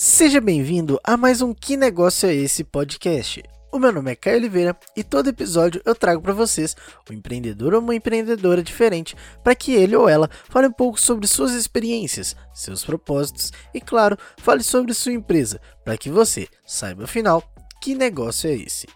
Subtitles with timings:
[0.00, 3.42] Seja bem-vindo a mais um Que Negócio é Esse podcast.
[3.72, 6.76] O meu nome é Caio Oliveira e todo episódio eu trago para vocês
[7.10, 11.26] um empreendedor ou uma empreendedora diferente para que ele ou ela fale um pouco sobre
[11.26, 17.42] suas experiências, seus propósitos e, claro, fale sobre sua empresa para que você saiba afinal
[17.82, 18.86] que negócio é esse.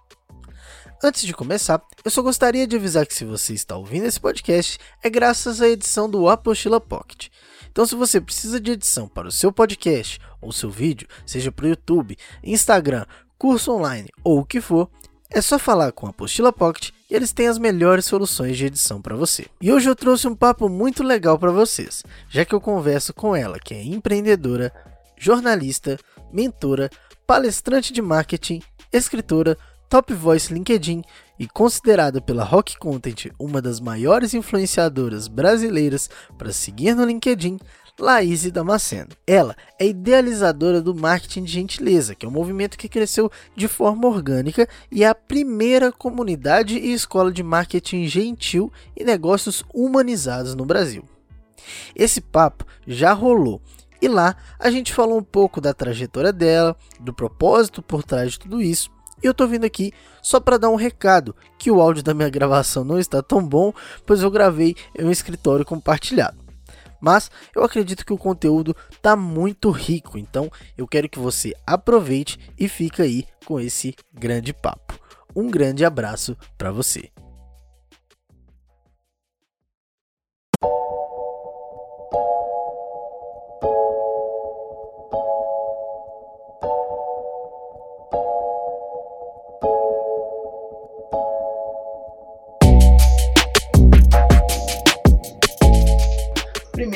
[1.03, 4.79] Antes de começar, eu só gostaria de avisar que se você está ouvindo esse podcast
[5.03, 7.27] é graças à edição do Apostila Pocket.
[7.73, 11.65] Então, se você precisa de edição para o seu podcast ou seu vídeo, seja para
[11.65, 13.07] o YouTube, Instagram,
[13.39, 14.91] curso online ou o que for,
[15.31, 19.01] é só falar com a Apostila Pocket e eles têm as melhores soluções de edição
[19.01, 19.47] para você.
[19.59, 23.35] E hoje eu trouxe um papo muito legal para vocês, já que eu converso com
[23.35, 24.71] ela, que é empreendedora,
[25.17, 25.99] jornalista,
[26.31, 26.91] mentora,
[27.27, 28.61] palestrante de marketing,
[28.93, 29.57] escritora,
[29.89, 31.03] top voice LinkedIn
[31.39, 37.59] e considerada pela Rock Content uma das maiores influenciadoras brasileiras para seguir no LinkedIn,
[37.99, 39.11] Laís Damasceno.
[39.27, 44.09] Ela é idealizadora do marketing de gentileza, que é um movimento que cresceu de forma
[44.09, 50.65] orgânica e é a primeira comunidade e escola de marketing gentil e negócios humanizados no
[50.65, 51.05] Brasil.
[51.95, 53.61] Esse papo já rolou
[54.01, 58.41] e lá a gente falou um pouco da trajetória dela, do propósito por trás de
[58.41, 58.91] tudo isso
[59.23, 59.93] e eu tô vindo aqui
[60.23, 63.73] só para dar um recado, que o áudio da minha gravação não está tão bom,
[64.07, 66.43] pois eu gravei em um escritório compartilhado.
[67.01, 72.39] Mas eu acredito que o conteúdo tá muito rico, então eu quero que você aproveite
[72.57, 74.99] e fique aí com esse grande papo.
[75.35, 77.11] Um grande abraço para você.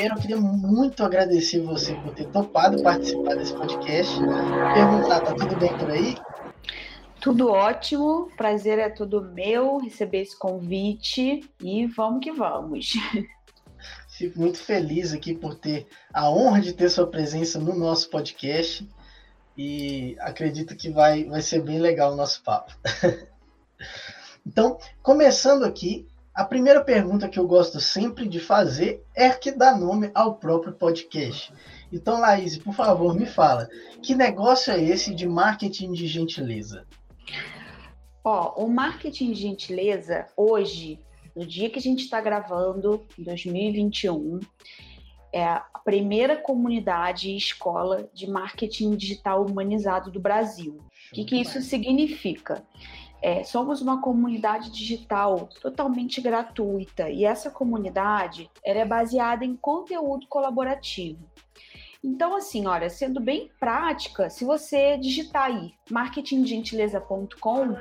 [0.07, 4.17] Primeiro, eu queria muito agradecer você por ter topado participar desse podcast.
[4.73, 6.15] Perguntar, tá tudo bem por aí?
[7.19, 12.93] Tudo ótimo, prazer é todo meu receber esse convite e vamos que vamos.
[14.09, 18.87] Fico muito feliz aqui por ter a honra de ter sua presença no nosso podcast
[19.57, 22.73] e acredito que vai, vai ser bem legal o nosso papo.
[24.45, 26.07] então, começando aqui,
[26.37, 30.71] a primeira pergunta que eu gosto sempre de fazer é que dá nome ao próprio
[30.71, 31.51] podcast.
[31.91, 33.67] Então, Laís, por favor, me fala,
[34.03, 36.85] que negócio é esse de marketing de gentileza?
[38.23, 40.99] Ó, o marketing de gentileza, hoje,
[41.35, 44.39] no dia que a gente está gravando, em 2021,
[45.33, 50.77] é a primeira comunidade e escola de marketing digital humanizado do Brasil.
[51.11, 52.63] O que, que isso significa?
[53.21, 60.27] É, somos uma comunidade digital totalmente gratuita e essa comunidade ela é baseada em conteúdo
[60.27, 61.19] colaborativo.
[62.03, 67.75] Então, assim, olha, sendo bem prática, se você digitar aí marketinggentileza.com,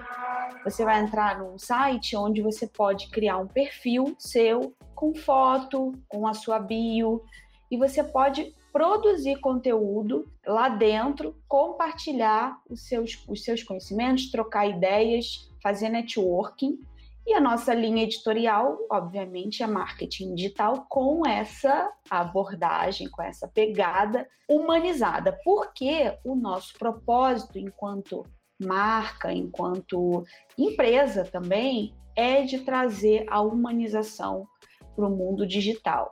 [0.64, 6.26] você vai entrar num site onde você pode criar um perfil seu com foto, com
[6.26, 7.22] a sua bio,
[7.70, 15.50] e você pode produzir conteúdo lá dentro, compartilhar os seus, os seus conhecimentos, trocar ideias,
[15.62, 16.78] fazer networking.
[17.26, 24.28] E a nossa linha editorial, obviamente, é marketing digital com essa abordagem, com essa pegada
[24.47, 28.26] humanizada, porque o nosso propósito enquanto
[28.62, 30.22] marca, enquanto
[30.59, 34.47] empresa também, é de trazer a humanização
[34.97, 36.11] para o mundo digital.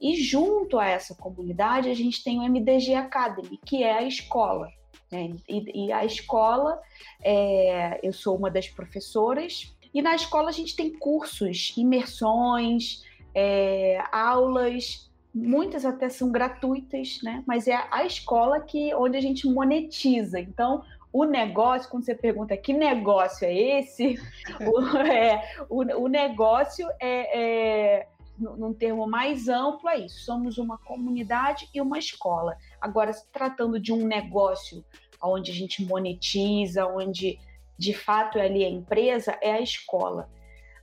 [0.00, 4.68] E junto a essa comunidade, a gente tem o MDG Academy, que é a escola.
[5.10, 5.30] Né?
[5.48, 6.78] E, e, a escola,
[7.22, 14.02] é, eu sou uma das professoras, e na escola a gente tem cursos, imersões, é,
[14.10, 17.42] aulas, muitas até são gratuitas, né?
[17.46, 20.38] Mas é a escola que onde a gente monetiza.
[20.38, 24.16] Então, o negócio, quando você pergunta que negócio é esse,
[24.66, 28.08] o, é, o, o negócio é, é
[28.38, 30.24] num termo mais amplo, é isso.
[30.24, 32.56] Somos uma comunidade e uma escola.
[32.80, 34.84] Agora, se tratando de um negócio
[35.22, 37.38] onde a gente monetiza, onde
[37.78, 40.28] de fato é ali a empresa, é a escola.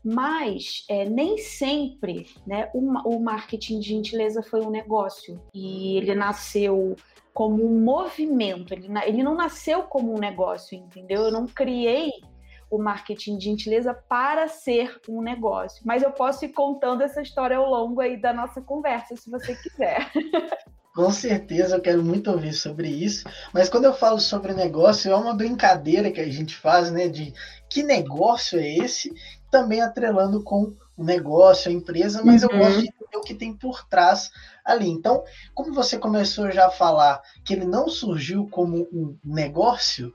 [0.03, 5.39] Mas é, nem sempre né, o, o marketing de gentileza foi um negócio.
[5.53, 6.95] E ele nasceu
[7.33, 11.23] como um movimento, ele, ele não nasceu como um negócio, entendeu?
[11.23, 12.11] Eu não criei
[12.71, 15.81] o marketing de gentileza para ser um negócio.
[15.85, 19.53] Mas eu posso ir contando essa história ao longo aí da nossa conversa, se você
[19.55, 20.09] quiser.
[20.95, 23.25] Com certeza, eu quero muito ouvir sobre isso.
[23.53, 27.07] Mas quando eu falo sobre negócio, é uma brincadeira que a gente faz, né?
[27.07, 27.33] De
[27.69, 29.13] que negócio é esse
[29.49, 32.49] também atrelando com o negócio, a empresa, mas uhum.
[32.51, 34.31] eu gosto de entender o que tem por trás
[34.65, 34.89] ali.
[34.89, 35.23] Então,
[35.53, 40.13] como você começou já a falar que ele não surgiu como um negócio,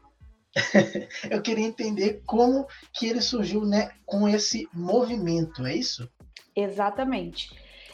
[1.31, 6.11] eu queria entender como que ele surgiu né, com esse movimento, é isso?
[6.55, 7.51] Exatamente.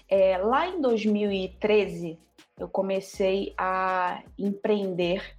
[0.09, 2.19] É, lá em 2013,
[2.59, 5.35] eu comecei a empreender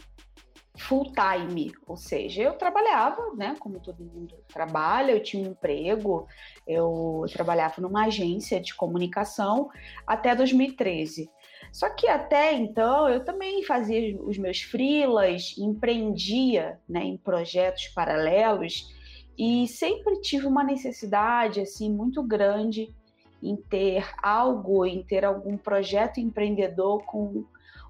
[0.77, 6.27] full time, ou seja, eu trabalhava, né, como todo mundo trabalha, eu tinha um emprego,
[6.67, 9.69] eu trabalhava numa agência de comunicação
[10.05, 11.29] até 2013.
[11.73, 18.93] Só que até então eu também fazia os meus freelas, empreendia né, em projetos paralelos
[19.35, 22.93] e sempre tive uma necessidade assim muito grande
[23.41, 27.43] em ter algo, em ter algum projeto empreendedor com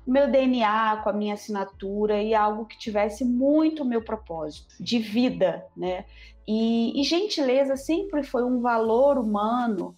[0.05, 4.81] o meu DNA, com a minha assinatura e algo que tivesse muito o meu propósito
[4.81, 6.05] de vida, né?
[6.47, 9.93] E, e gentileza sempre foi um valor humano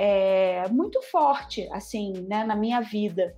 [0.00, 3.34] é, muito forte, assim, né, na minha vida.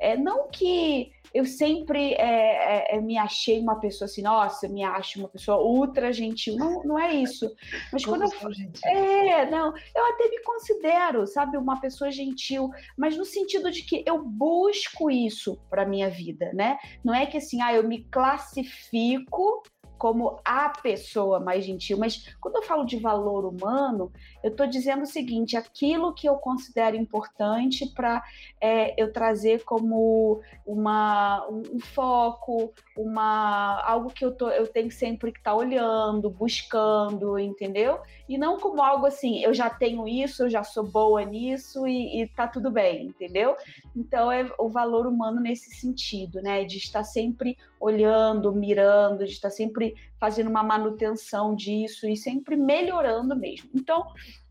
[0.00, 4.82] É, não que eu sempre é, é, é, me achei uma pessoa assim, nossa, me
[4.82, 6.56] acho uma pessoa ultra gentil.
[6.56, 7.54] Não, não é isso.
[7.92, 8.90] Mas Como quando eu.
[8.90, 14.02] É, não, eu até me considero, sabe, uma pessoa gentil, mas no sentido de que
[14.06, 16.78] eu busco isso para minha vida, né?
[17.04, 19.62] Não é que assim, ah, eu me classifico
[19.98, 24.12] como a pessoa mais gentil, mas quando eu falo de valor humano,
[24.48, 28.22] eu estou dizendo o seguinte: aquilo que eu considero importante para
[28.60, 35.30] é, eu trazer como uma, um foco, uma algo que eu, tô, eu tenho sempre
[35.30, 38.00] que estar tá olhando, buscando, entendeu?
[38.28, 42.22] E não como algo assim, eu já tenho isso, eu já sou boa nisso e,
[42.22, 43.56] e tá tudo bem, entendeu?
[43.94, 46.64] Então é o valor humano nesse sentido, né?
[46.64, 53.36] De estar sempre olhando, mirando, de estar sempre fazendo uma manutenção disso e sempre melhorando
[53.36, 53.70] mesmo.
[53.74, 54.04] Então,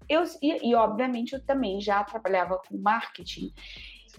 [0.09, 3.51] eu, e, e obviamente eu também já trabalhava com marketing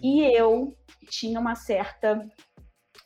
[0.03, 0.77] e eu
[1.09, 2.27] tinha uma certa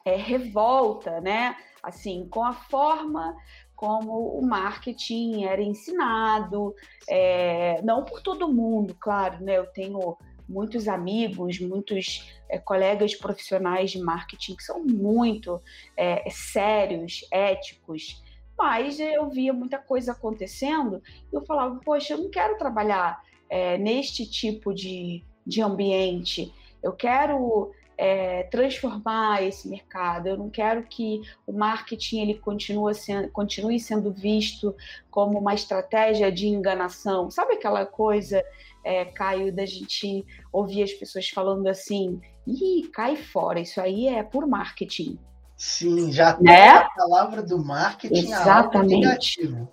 [0.05, 1.57] é, revolta, né?
[1.83, 3.37] Assim, com a forma
[3.75, 6.75] como o marketing era ensinado,
[7.09, 9.59] é, não por todo mundo, claro, né?
[9.59, 10.17] Eu tenho
[10.49, 15.61] muitos amigos, muitos é, colegas profissionais de marketing que são muito
[15.97, 18.23] é, sérios, éticos,
[18.63, 23.21] mas eu via muita coisa acontecendo e eu falava, poxa, eu não quero trabalhar
[23.51, 30.29] é, neste tipo de, de ambiente, eu quero é, transformar esse mercado.
[30.29, 34.77] Eu não quero que o marketing ele continue sendo, continue sendo visto
[35.11, 37.33] como uma estratégia de enganação.
[37.33, 38.45] Sabe aquela coisa
[38.85, 44.23] é, Caio, da gente ouvir as pessoas falando assim, ih, cai fora, isso aí é
[44.23, 45.19] por marketing.
[45.63, 46.71] Sim, já né?
[46.71, 49.01] a palavra do marketing Exatamente.
[49.01, 49.73] negativo.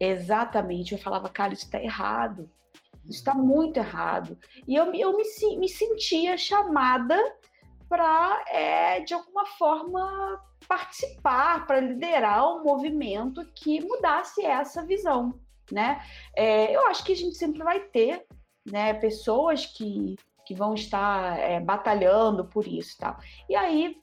[0.00, 2.50] Exatamente, eu falava, cara, isso está errado,
[3.04, 4.38] isso está muito errado.
[4.66, 5.24] E eu, eu me,
[5.58, 7.18] me sentia chamada
[7.88, 15.38] para, é, de alguma forma, participar, para liderar um movimento que mudasse essa visão
[15.70, 16.02] né?
[16.36, 18.26] É, eu acho que a gente sempre vai ter,
[18.66, 20.16] né, pessoas que,
[20.46, 23.16] que vão estar é, batalhando por isso, tal.
[23.48, 23.96] E aí,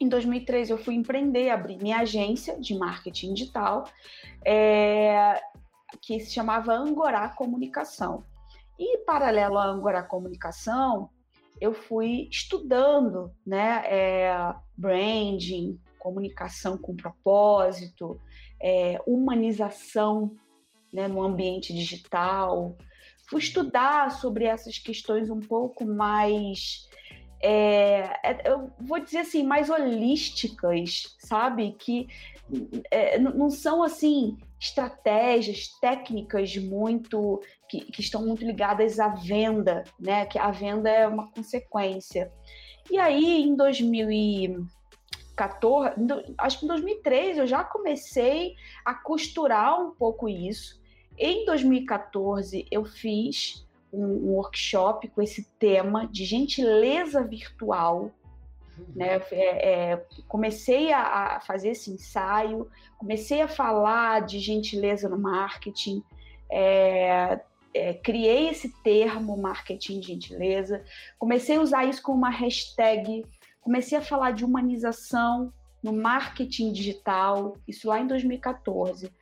[0.00, 3.84] em 2013 eu fui empreender, abri minha agência de marketing digital,
[4.44, 5.40] é,
[6.00, 8.24] que se chamava Angorá Comunicação.
[8.78, 11.10] E paralelo à Angorá Comunicação,
[11.60, 18.20] eu fui estudando, né, é, branding, comunicação com propósito,
[18.62, 20.36] é, humanização
[20.92, 22.76] né, no ambiente digital.
[23.28, 26.88] Fui estudar sobre essas questões um pouco mais,
[27.40, 31.72] é, é eu vou dizer assim, mais holísticas, sabe?
[31.78, 32.08] Que
[32.90, 40.26] é, não são assim estratégias técnicas muito que, que, estão muito ligadas à venda, né?
[40.26, 42.32] Que a venda é uma consequência.
[42.90, 44.66] E aí, em 2000
[45.38, 45.94] 14,
[46.36, 50.80] acho que em 2013 eu já comecei a costurar um pouco isso.
[51.16, 58.10] Em 2014 eu fiz um, um workshop com esse tema de gentileza virtual.
[58.94, 59.20] Né?
[59.32, 61.02] É, é, comecei a,
[61.36, 66.02] a, fazer esse ensaio, comecei a falar de gentileza no marketing,
[66.50, 67.40] é,
[67.74, 70.84] é, criei esse termo marketing gentileza,
[71.18, 73.24] comecei a usar isso como uma hashtag
[73.68, 75.52] comecei a falar de humanização
[75.82, 79.12] no marketing digital, isso lá em 2014.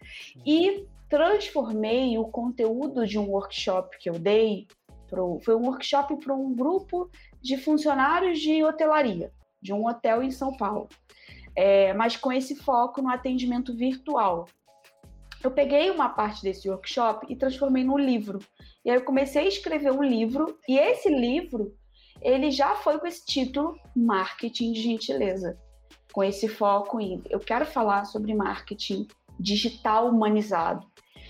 [0.47, 4.67] E transformei o conteúdo de um workshop que eu dei,
[5.09, 7.11] pro, foi um workshop para um grupo
[7.41, 10.89] de funcionários de hotelaria, de um hotel em São Paulo,
[11.55, 14.49] é, mas com esse foco no atendimento virtual.
[15.45, 18.41] eu peguei uma parte desse workshop e transformei num livro.
[18.85, 21.75] E aí eu comecei a escrever um livro, e esse livro,
[22.21, 25.57] ele já foi com esse título, Marketing de Gentileza,
[26.13, 29.07] com esse foco em eu quero falar sobre marketing
[29.39, 30.87] digital humanizado.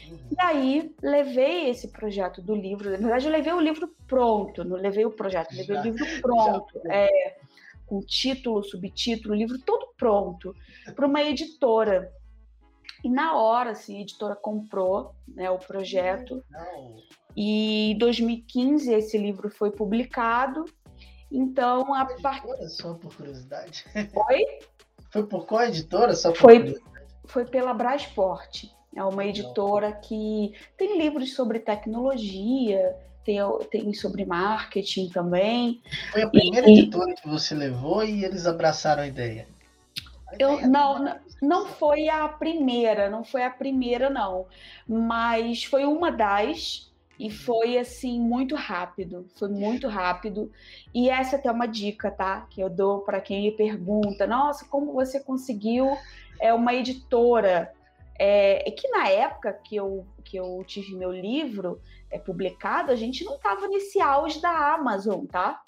[0.09, 0.19] Uhum.
[0.31, 4.77] E aí levei esse projeto do livro, na verdade eu levei o livro pronto, não
[4.77, 7.37] levei o projeto, levei já, o livro pronto, é,
[7.87, 10.55] com título, subtítulo, livro todo pronto,
[10.95, 12.13] para uma editora.
[13.05, 16.43] E na hora, assim, a editora comprou né, o projeto.
[16.51, 16.97] Não.
[17.37, 20.65] E em 2015 esse livro foi publicado.
[21.31, 22.69] Então, a parte.
[22.69, 23.85] Só por curiosidade.
[23.95, 24.45] Oi?
[25.11, 26.15] Foi por qual editora?
[26.15, 26.96] Só por foi, curiosidade?
[27.27, 28.65] Foi pela Brasport.
[28.95, 33.39] É uma editora que tem livros sobre tecnologia, tem,
[33.71, 35.83] tem sobre marketing também.
[36.13, 39.47] Foi a primeira e, editora que você levou e eles abraçaram a ideia?
[40.39, 44.47] Eu, não, não foi a primeira, não foi a primeira, não.
[44.89, 49.27] Mas foi uma das, e foi assim, muito rápido.
[49.37, 50.51] Foi muito rápido.
[50.95, 52.47] E essa é até uma dica, tá?
[52.51, 55.97] Que eu dou para quem me pergunta: nossa, como você conseguiu
[56.41, 57.73] é, uma editora?
[58.19, 62.97] É, é que na época que eu, que eu tive meu livro é, publicado, a
[62.97, 65.61] gente não estava nesse auge da Amazon, tá?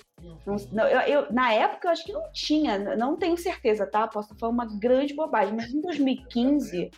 [0.46, 4.08] Não, não, eu, eu, na época eu acho que não tinha, não tenho certeza, tá?
[4.08, 6.90] Posso falar uma grande bobagem, mas em 2015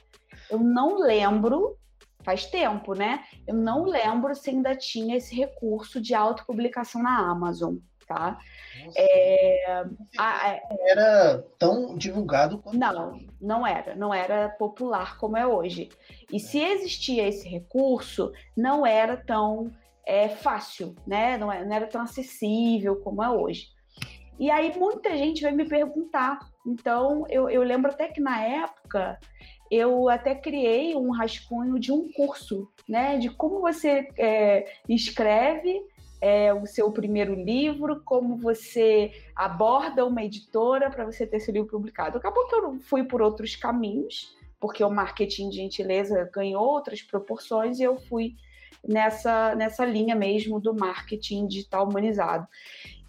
[0.51, 1.77] eu não lembro,
[2.23, 3.25] faz tempo, né?
[3.47, 7.77] Eu não lembro se ainda tinha esse recurso de autopublicação na Amazon,
[8.11, 8.39] tá?
[8.97, 9.85] É,
[10.19, 12.77] a, era tão divulgado quanto.
[12.77, 13.95] Não, não era.
[13.95, 15.89] Não era popular como é hoje.
[16.33, 19.71] E se existia esse recurso, não era tão
[20.05, 21.39] é, fácil, né?
[21.39, 23.69] Não, é, não era tão acessível como é hoje.
[24.41, 26.41] E aí muita gente vai me perguntar.
[26.67, 29.21] Então, eu, eu lembro até que na época
[29.71, 33.19] eu até criei um rascunho de um curso, né?
[33.19, 35.81] De como você é, escreve
[36.21, 41.69] é, o seu primeiro livro, como você aborda uma editora para você ter esse livro
[41.69, 42.19] publicado.
[42.19, 47.79] Acabou que eu fui por outros caminhos, porque o marketing de gentileza ganhou outras proporções
[47.79, 48.35] e eu fui
[48.87, 52.47] nessa, nessa linha mesmo do marketing digital humanizado.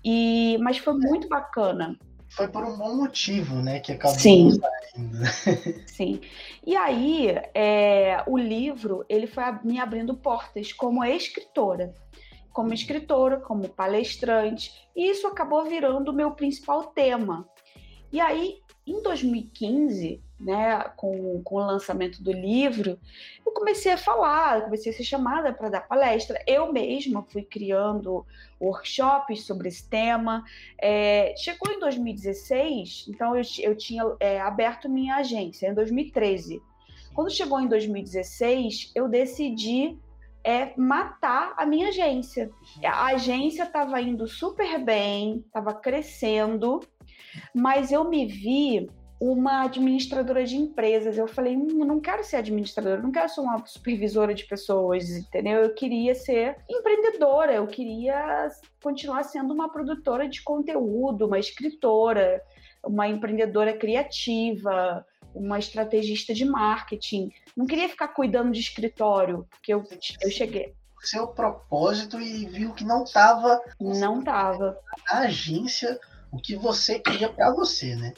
[0.03, 1.97] E, mas foi muito bacana.
[2.29, 3.81] Foi por um bom motivo, né?
[3.81, 4.51] Que acabou Sim.
[4.51, 5.25] saindo.
[5.85, 6.21] Sim.
[6.65, 11.93] E aí, é, o livro, ele foi me abrindo portas como escritora.
[12.51, 14.71] Como escritora, como palestrante.
[14.95, 17.47] E isso acabou virando o meu principal tema.
[18.11, 22.99] E aí, em 2015, né, com, com o lançamento do livro,
[23.45, 26.43] eu comecei a falar, comecei a ser chamada para dar palestra.
[26.47, 28.25] Eu mesma fui criando
[28.59, 30.43] workshops sobre esse tema.
[30.77, 36.61] É, chegou em 2016, então eu, eu tinha é, aberto minha agência, em 2013.
[37.13, 39.97] Quando chegou em 2016, eu decidi
[40.43, 42.49] é matar a minha agência.
[42.83, 46.79] A agência estava indo super bem, estava crescendo,
[47.53, 48.89] mas eu me vi
[49.21, 51.15] uma administradora de empresas.
[51.15, 55.61] Eu falei, hum, não quero ser administradora, não quero ser uma supervisora de pessoas, entendeu?
[55.61, 58.47] Eu queria ser empreendedora, eu queria
[58.81, 62.41] continuar sendo uma produtora de conteúdo, uma escritora,
[62.83, 67.31] uma empreendedora criativa, uma estrategista de marketing.
[67.55, 69.83] Não queria ficar cuidando de escritório, porque eu,
[70.21, 70.73] eu cheguei
[71.03, 74.77] seu propósito e viu que não estava não estava
[75.09, 75.99] na agência
[76.31, 78.13] o que você queria para você, né?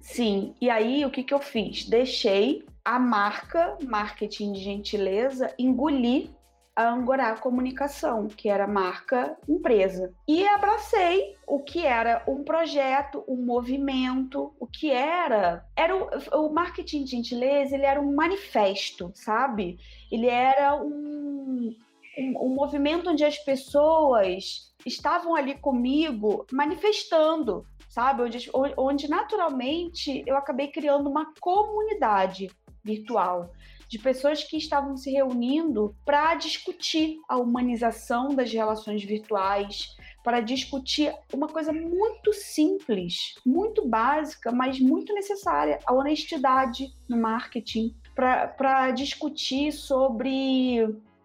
[0.00, 1.84] Sim, e aí o que, que eu fiz?
[1.84, 6.28] Deixei a marca marketing de gentileza engolir
[6.76, 10.12] a Angorá Comunicação, que era marca empresa.
[10.26, 15.64] E abracei o que era um projeto, um movimento, o que era.
[15.76, 19.78] Era o, o marketing de gentileza, ele era um manifesto, sabe?
[20.10, 21.74] Ele era um,
[22.18, 28.22] um, um movimento onde as pessoas estavam ali comigo manifestando sabe?
[28.24, 32.50] Onde, onde naturalmente eu acabei criando uma comunidade
[32.82, 33.52] virtual
[33.94, 41.14] de pessoas que estavam se reunindo para discutir a humanização das relações virtuais, para discutir
[41.32, 49.70] uma coisa muito simples, muito básica, mas muito necessária, a honestidade no marketing, para discutir
[49.70, 50.82] sobre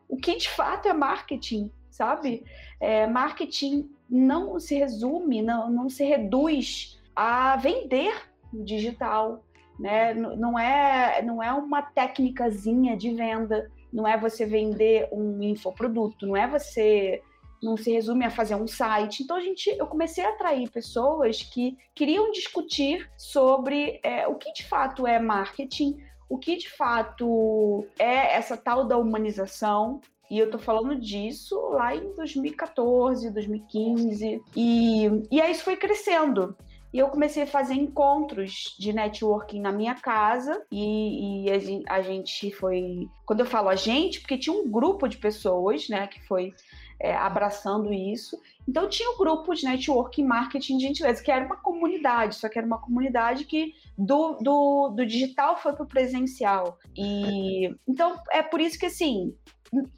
[0.08, 2.46] o que de fato é marketing, sabe?
[2.80, 9.44] É, marketing não se resume, não, não se reduz a vender no digital,
[9.80, 10.14] né?
[10.14, 16.36] Não é, não é uma técnicazinha de venda, não é você vender um infoproduto, não
[16.36, 17.22] é você
[17.62, 19.24] não se resume a fazer um site.
[19.24, 24.52] Então a gente, eu comecei a atrair pessoas que queriam discutir sobre é, o que
[24.54, 25.98] de fato é marketing,
[26.30, 31.96] o que de fato é essa tal da humanização, e eu tô falando disso lá
[31.96, 34.42] em 2014, 2015.
[34.56, 36.56] E, e aí isso foi crescendo.
[36.92, 42.52] E eu comecei a fazer encontros de networking na minha casa e, e a, gente
[42.52, 43.08] foi.
[43.26, 46.54] Quando eu falo a gente, porque tinha um grupo de pessoas, né, que foi
[47.00, 48.42] é, abraçando isso.
[48.68, 52.50] Então tinha o um grupo de networking marketing de gentileza, que era uma comunidade, só
[52.50, 56.80] que era uma comunidade que do, do, do digital foi para o presencial.
[56.98, 59.36] E então é por isso que assim.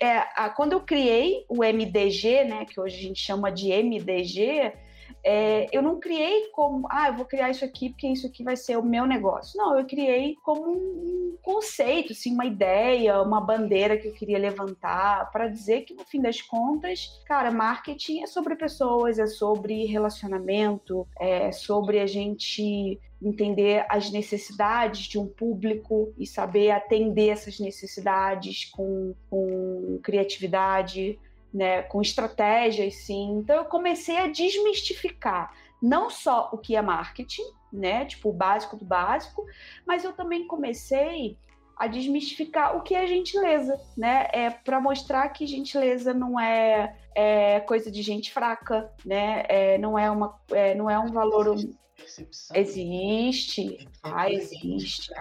[0.02, 4.74] É, a, quando eu criei o MDG, né, que hoje a gente chama de MDG,
[5.24, 8.56] é, eu não criei como, ah, eu vou criar isso aqui porque isso aqui vai
[8.56, 9.58] ser o meu negócio.
[9.58, 15.32] Não, eu criei como um conceito, assim, uma ideia, uma bandeira que eu queria levantar
[15.32, 21.08] para dizer que no fim das contas, cara, marketing é sobre pessoas, é sobre relacionamento,
[21.20, 28.66] é sobre a gente entender as necessidades de um público e saber atender essas necessidades
[28.66, 31.20] com, com criatividade,
[31.54, 33.40] né, com estratégias, sim.
[33.40, 38.76] Então eu comecei a desmistificar não só o que é marketing, né, tipo o básico
[38.76, 39.46] do básico,
[39.86, 41.38] mas eu também comecei
[41.82, 44.28] a desmistificar o que é gentileza, né?
[44.32, 49.44] É para mostrar que gentileza não é, é, coisa de gente fraca, né?
[49.50, 51.56] É, não é uma, é, não é um valor
[52.02, 52.56] percepção.
[52.56, 53.88] Existe.
[54.04, 55.12] Ah, existe.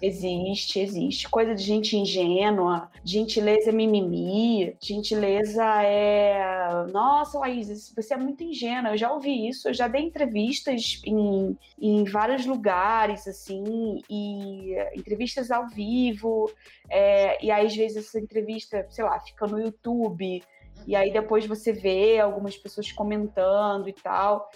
[0.00, 1.28] Existe, existe.
[1.28, 2.90] Coisa de gente ingênua.
[3.04, 4.76] Gentileza é mimimi.
[4.80, 6.86] Gentileza é.
[6.92, 8.92] Nossa, Laís, você é muito ingênua.
[8.92, 9.68] Eu já ouvi isso.
[9.68, 16.50] Eu já dei entrevistas em, em vários lugares, assim, e entrevistas ao vivo.
[16.88, 20.42] É, e aí, às vezes, essa entrevista, sei lá, fica no YouTube.
[20.86, 24.50] E aí depois você vê algumas pessoas comentando e tal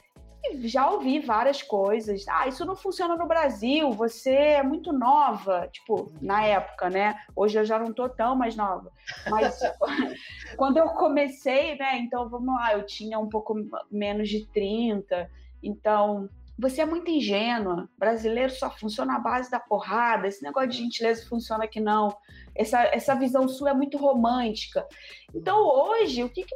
[0.62, 2.26] já ouvi várias coisas.
[2.29, 5.69] Ah, isso não funciona no Brasil, você é muito nova.
[5.73, 7.19] Tipo, na época, né?
[7.35, 8.91] Hoje eu já não tô tão mais nova.
[9.31, 9.59] Mas
[10.57, 11.99] quando eu comecei, né?
[11.99, 13.55] Então, vamos lá, eu tinha um pouco
[13.91, 15.31] menos de 30.
[15.62, 17.88] Então, você é muito ingênua.
[17.99, 20.26] Brasileiro só funciona à base da porrada.
[20.26, 22.17] Esse negócio de gentileza funciona aqui não.
[22.55, 24.87] Essa, essa visão sua é muito romântica.
[25.35, 26.55] Então, hoje, o que, que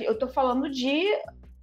[0.00, 1.06] eu tô falando de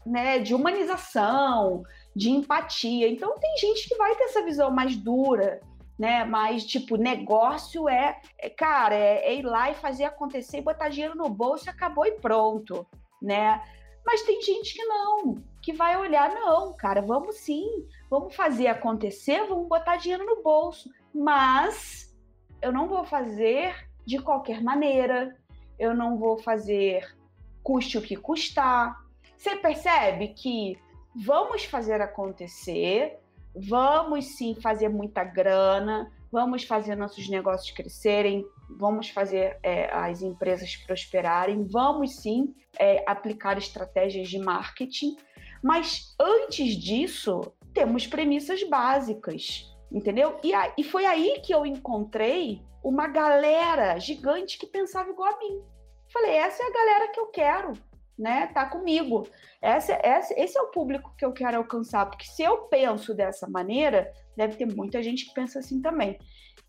[0.10, 1.84] né, de humanização,
[2.16, 3.08] de empatia.
[3.08, 5.62] Então tem gente que vai ter essa visão mais dura,
[5.98, 6.26] né?
[6.26, 10.90] Mais tipo, negócio é, é cara, é, é, ir lá e fazer acontecer e botar
[10.90, 12.86] dinheiro no bolso acabou e pronto,
[13.22, 13.62] né?
[14.04, 17.68] Mas tem gente que não, que vai olhar, não, cara, vamos sim,
[18.10, 22.18] vamos fazer acontecer, vamos botar dinheiro no bolso, mas
[22.62, 25.38] eu não vou fazer de qualquer maneira,
[25.78, 27.06] eu não vou fazer
[27.62, 28.98] custe o que custar,
[29.40, 30.78] você percebe que
[31.16, 33.18] vamos fazer acontecer,
[33.56, 38.46] vamos sim fazer muita grana, vamos fazer nossos negócios crescerem,
[38.78, 45.16] vamos fazer é, as empresas prosperarem, vamos sim é, aplicar estratégias de marketing,
[45.64, 50.38] mas antes disso, temos premissas básicas, entendeu?
[50.44, 55.40] E, a, e foi aí que eu encontrei uma galera gigante que pensava igual a
[55.40, 55.64] mim.
[56.12, 57.89] Falei, essa é a galera que eu quero
[58.20, 59.26] né, tá comigo.
[59.62, 63.50] Essa, essa, esse é o público que eu quero alcançar, porque se eu penso dessa
[63.50, 66.20] maneira, deve ter muita gente que pensa assim também.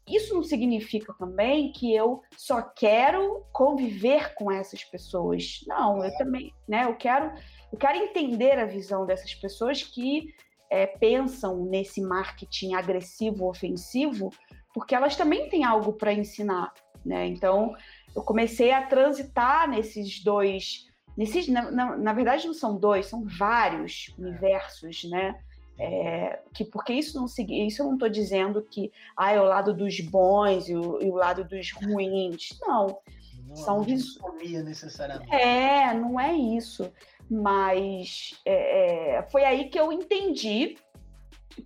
[0.09, 5.61] Isso não significa também que eu só quero conviver com essas pessoas.
[5.67, 6.85] Não, eu também, né?
[6.85, 7.33] Eu quero,
[7.73, 10.35] eu quero entender a visão dessas pessoas que
[10.71, 14.31] é, pensam nesse marketing agressivo, ofensivo,
[14.73, 16.73] porque elas também têm algo para ensinar,
[17.05, 17.27] né?
[17.27, 17.75] Então,
[18.15, 23.25] eu comecei a transitar nesses dois Nesses, na, na, na, verdade, não são dois, são
[23.25, 25.39] vários universos, né?
[25.79, 29.73] É, que porque isso não isso eu não estou dizendo que ah, é o lado
[29.73, 32.51] dos bons e o, e o lado dos ruins.
[32.61, 33.01] Não.
[33.47, 35.35] Não são é necessariamente.
[35.35, 36.93] É, não é isso.
[37.31, 40.77] Mas é, é, foi aí que eu entendi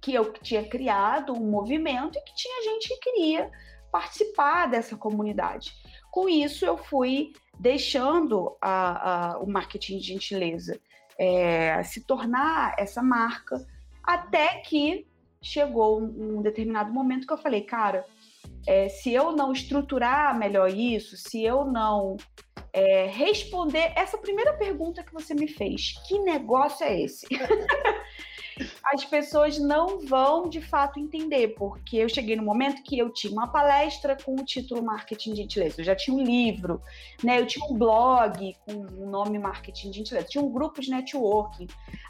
[0.00, 3.50] que eu tinha criado um movimento e que tinha gente que queria
[3.90, 5.72] participar dessa comunidade.
[6.10, 10.80] Com isso, eu fui deixando a, a, o marketing de gentileza
[11.18, 13.64] é, se tornar essa marca,
[14.02, 15.06] até que
[15.40, 18.04] chegou um, determinado momento que eu falei, cara,
[18.66, 22.16] é, se eu não estruturar melhor isso, se eu não
[22.72, 27.26] é, responder essa primeira pergunta que você me fez, que negócio é esse?
[28.84, 33.32] as pessoas não vão de fato entender, porque eu cheguei no momento que eu tinha
[33.32, 36.80] uma palestra com o título Marketing de Gentileza, eu já tinha um livro,
[37.22, 37.40] né?
[37.40, 41.66] Eu tinha um blog com o nome Marketing de Gentileza, tinha um grupo de networking.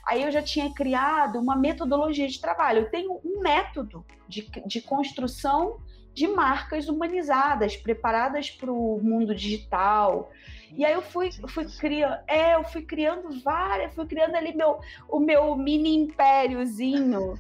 [0.07, 2.81] Aí eu já tinha criado uma metodologia de trabalho.
[2.81, 5.79] Eu tenho um método de, de construção
[6.13, 10.31] de marcas humanizadas, preparadas para o mundo digital.
[10.73, 14.79] E aí eu fui, fui criando, é, eu fui criando várias, fui criando ali meu,
[15.09, 17.35] o meu mini impériozinho.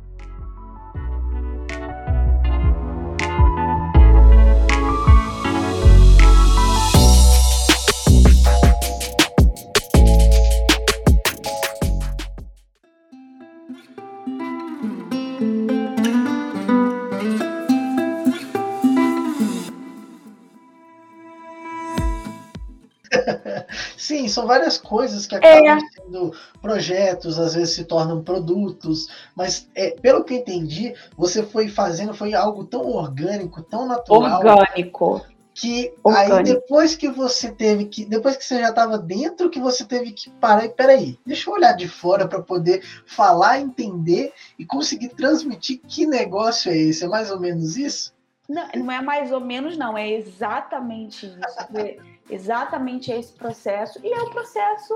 [24.35, 25.81] São várias coisas que acabam é.
[25.81, 31.68] sendo projetos, às vezes se tornam produtos, mas é, pelo que eu entendi, você foi
[31.68, 34.40] fazendo, foi algo tão orgânico, tão natural.
[34.44, 35.25] Orgânico.
[35.55, 36.35] Que orgânico.
[36.35, 38.05] aí depois que você teve que.
[38.05, 41.55] Depois que você já estava dentro, que você teve que parar e peraí, deixa eu
[41.55, 47.05] olhar de fora para poder falar, entender e conseguir transmitir que negócio é esse.
[47.05, 48.12] É mais ou menos isso?
[48.49, 51.38] Não, não é mais ou menos, não, é exatamente isso.
[52.29, 54.95] exatamente esse processo, e é o processo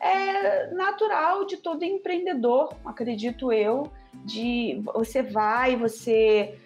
[0.00, 3.90] é, natural de todo empreendedor, acredito eu,
[4.24, 6.58] de você vai, você.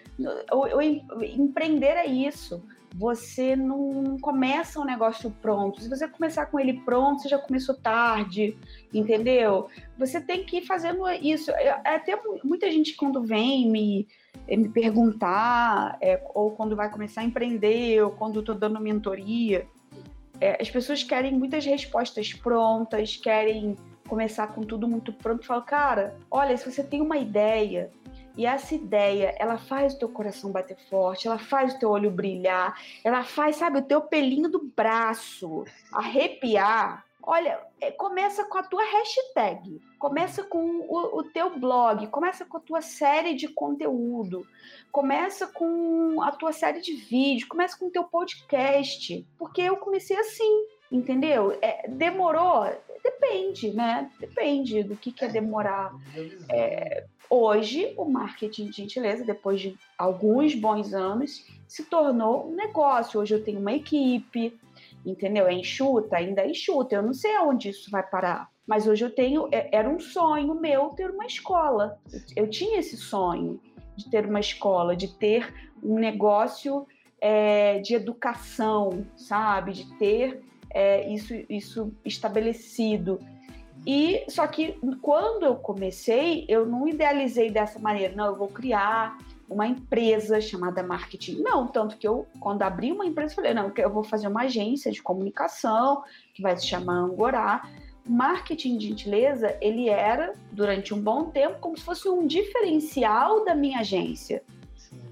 [0.51, 0.81] O, o,
[1.23, 2.63] empreender é isso.
[2.97, 5.81] Você não começa um negócio pronto.
[5.81, 8.57] Se você começar com ele pronto, você já começou tarde,
[8.93, 9.67] entendeu?
[9.97, 11.51] Você tem que ir fazendo isso.
[11.51, 14.07] É, até muita gente quando vem me,
[14.49, 19.67] me perguntar, é, ou quando vai começar a empreender, ou quando estou dando mentoria,
[20.39, 23.75] é, as pessoas querem muitas respostas prontas, querem
[24.07, 25.43] começar com tudo muito pronto.
[25.43, 27.91] e Falo, cara, olha, se você tem uma ideia
[28.37, 32.11] e essa ideia, ela faz o teu coração bater forte, ela faz o teu olho
[32.11, 37.05] brilhar, ela faz, sabe, o teu pelinho do braço arrepiar.
[37.27, 42.57] Olha, é, começa com a tua hashtag, começa com o, o, teu blog, começa com
[42.57, 44.45] a tua série de conteúdo,
[44.91, 50.15] começa com a tua série de vídeos, começa com o teu podcast, porque eu comecei
[50.15, 51.57] assim, entendeu?
[51.63, 52.65] É, demorou?
[53.03, 54.11] Depende, né?
[54.19, 55.93] Depende do que, que é demorar.
[56.49, 63.19] É, hoje, o marketing de gentileza, depois de alguns bons anos, se tornou um negócio.
[63.19, 64.57] Hoje eu tenho uma equipe,
[65.05, 65.47] entendeu?
[65.47, 66.95] É enxuta, ainda é enxuta.
[66.95, 68.49] Eu não sei aonde isso vai parar.
[68.65, 71.99] Mas hoje eu tenho, é, era um sonho meu ter uma escola.
[72.35, 73.59] Eu tinha esse sonho
[73.95, 76.87] de ter uma escola, de ter um negócio
[77.21, 79.73] é, de educação, sabe?
[79.73, 83.19] De ter é, isso, isso estabelecido.
[83.85, 88.15] E só que quando eu comecei, eu não idealizei dessa maneira.
[88.15, 89.17] Não, eu vou criar
[89.47, 91.41] uma empresa chamada marketing.
[91.41, 94.91] Não, tanto que eu, quando abri uma empresa, falei, não, eu vou fazer uma agência
[94.91, 97.69] de comunicação que vai se chamar Angorá.
[98.07, 103.55] Marketing de gentileza, ele era, durante um bom tempo, como se fosse um diferencial da
[103.55, 104.43] minha agência.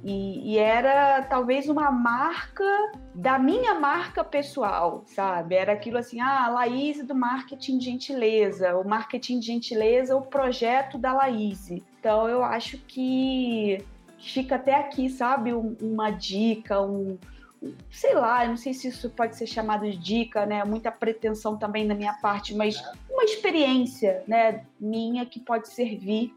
[0.04, 5.56] E, e, era talvez uma marca da minha marca pessoal, sabe?
[5.56, 10.22] Era aquilo assim, ah, a Laís do marketing de gentileza, o marketing de gentileza, o
[10.22, 11.72] projeto da Laís.
[11.72, 13.78] Então eu acho que
[14.20, 17.18] fica até aqui, sabe, um, uma dica, um,
[17.90, 20.66] sei lá, não sei se isso pode ser chamado de dica, né?
[20.66, 22.76] Muita pretensão também da minha parte, mas
[23.10, 26.34] uma experiência, né, minha que pode servir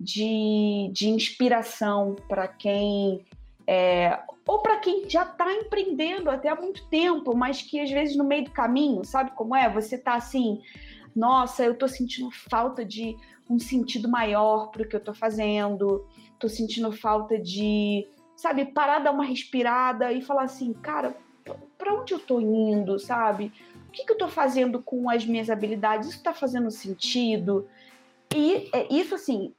[0.00, 3.24] de, de inspiração para quem
[3.66, 8.16] é, ou para quem já está empreendendo até há muito tempo, mas que às vezes
[8.16, 9.68] no meio do caminho, sabe como é?
[9.68, 10.60] Você está assim,
[11.14, 13.16] nossa, eu estou sentindo falta de
[13.48, 16.04] um sentido maior para o que eu estou fazendo,
[16.38, 21.14] tô sentindo falta de, sabe, parar, dar uma respirada e falar assim, cara,
[21.76, 23.52] para onde eu tô indo, sabe?
[23.88, 26.08] O que, que eu tô fazendo com as minhas habilidades?
[26.08, 27.68] Isso tá fazendo sentido?
[28.34, 29.52] E é, isso, assim,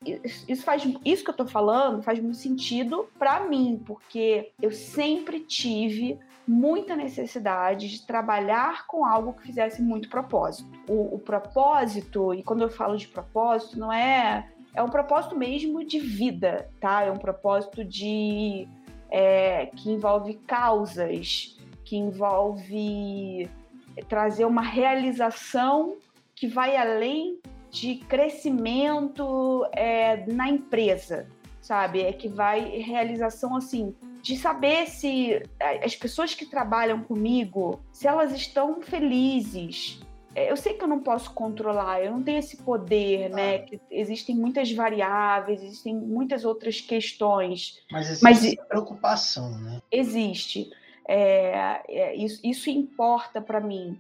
[0.47, 5.41] isso faz isso que eu tô falando faz muito sentido para mim, porque eu sempre
[5.41, 10.69] tive muita necessidade de trabalhar com algo que fizesse muito propósito.
[10.87, 15.83] O, o propósito, e quando eu falo de propósito, não é é um propósito mesmo
[15.83, 17.03] de vida, tá?
[17.03, 18.67] É um propósito de
[19.09, 23.49] é, que envolve causas, que envolve
[24.07, 25.97] trazer uma realização
[26.33, 27.39] que vai além
[27.71, 31.27] de crescimento é, na empresa,
[31.61, 32.01] sabe?
[32.01, 35.41] É que vai realização assim de saber se
[35.83, 39.99] as pessoas que trabalham comigo, se elas estão felizes,
[40.33, 43.59] é, eu sei que eu não posso controlar, eu não tenho esse poder, né?
[43.59, 47.79] Que existem muitas variáveis, existem muitas outras questões.
[47.91, 49.81] Mas existe mas, preocupação, né?
[49.91, 50.69] Existe.
[51.07, 53.99] É, é, isso, isso importa para mim.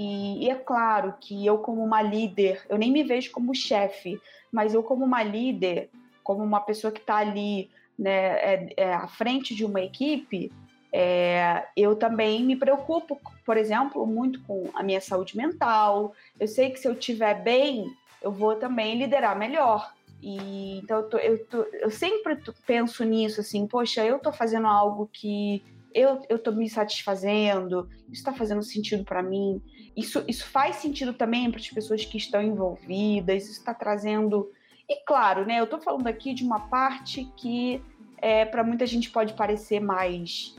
[0.00, 4.18] E, e, é claro que eu, como uma líder, eu nem me vejo como chefe,
[4.50, 5.90] mas eu, como uma líder,
[6.24, 10.50] como uma pessoa que está ali né, é, é, à frente de uma equipe,
[10.90, 16.14] é, eu também me preocupo, por exemplo, muito com a minha saúde mental.
[16.38, 19.92] Eu sei que se eu estiver bem, eu vou também liderar melhor.
[20.22, 24.66] E então eu, tô, eu, tô, eu sempre penso nisso, assim, poxa, eu estou fazendo
[24.66, 25.62] algo que
[25.94, 29.60] eu estou me satisfazendo, isso está fazendo sentido para mim.
[29.96, 34.50] Isso, isso faz sentido também para as pessoas que estão envolvidas, isso está trazendo.
[34.88, 37.82] E claro, né, eu estou falando aqui de uma parte que
[38.18, 40.54] é, para muita gente pode parecer mais,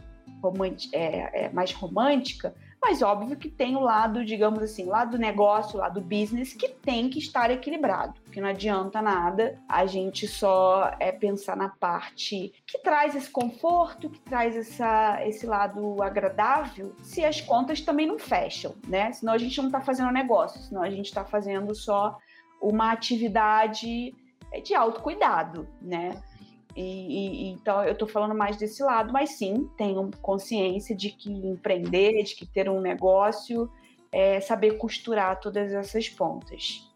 [0.91, 5.77] é, é, mais romântica, mas óbvio que tem o lado, digamos assim, lado do negócio,
[5.77, 8.19] lado do business, que tem que estar equilibrado.
[8.31, 14.09] Que não adianta nada a gente só é, pensar na parte que traz esse conforto,
[14.09, 19.11] que traz essa, esse lado agradável, se as contas também não fecham, né?
[19.11, 22.17] Senão a gente não está fazendo negócio, senão a gente está fazendo só
[22.59, 24.15] uma atividade
[24.63, 26.21] de autocuidado, né?
[26.75, 31.31] E, e, então eu estou falando mais desse lado, mas sim, tenho consciência de que
[31.31, 33.69] empreender, de que ter um negócio,
[34.11, 36.89] é saber costurar todas essas pontas.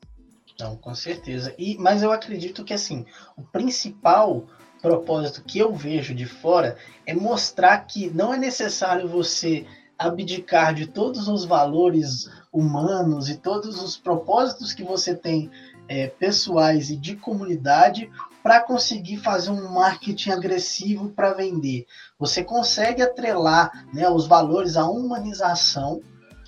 [0.59, 1.53] Não, com certeza.
[1.57, 3.05] E, mas eu acredito que assim,
[3.37, 4.45] o principal
[4.81, 9.65] propósito que eu vejo de fora é mostrar que não é necessário você
[9.97, 15.49] abdicar de todos os valores humanos e todos os propósitos que você tem
[15.87, 18.09] é, pessoais e de comunidade
[18.45, 21.87] para conseguir fazer um marketing agressivo para vender.
[22.19, 25.99] Você consegue atrelar né, os valores, a humanização,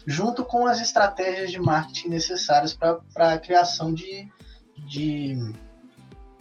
[0.06, 4.32] junto com as estratégias de marketing necessárias para a criação de,
[4.88, 5.40] de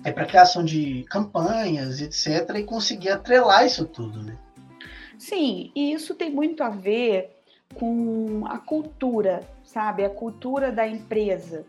[0.05, 4.37] é para criação de campanhas, etc, e conseguir atrelar isso tudo, né?
[5.19, 7.35] Sim, e isso tem muito a ver
[7.75, 10.05] com a cultura, sabe?
[10.05, 11.65] A cultura da empresa.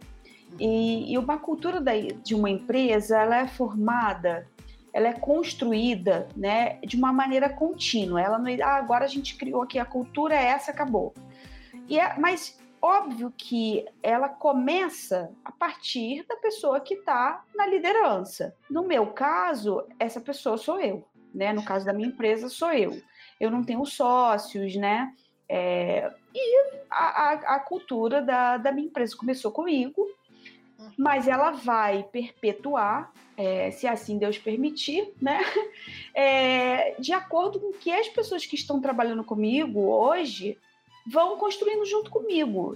[0.60, 4.48] E, e uma cultura da, de uma empresa, ela é formada,
[4.94, 8.22] ela é construída, né, de uma maneira contínua.
[8.22, 11.14] Ela não, ah, agora a gente criou aqui a cultura é essa, acabou.
[11.88, 18.56] E é, mas óbvio que ela começa a partir da pessoa que está na liderança.
[18.70, 21.54] No meu caso, essa pessoa sou eu, né?
[21.54, 23.00] No caso da minha empresa, sou eu.
[23.40, 25.14] Eu não tenho sócios, né?
[25.50, 30.08] É, e a, a, a cultura da, da minha empresa começou comigo,
[30.98, 35.40] mas ela vai perpetuar, é, se assim Deus permitir, né?
[36.13, 40.58] É, de acordo com o que as pessoas que estão trabalhando comigo hoje
[41.06, 42.76] vão construindo junto comigo.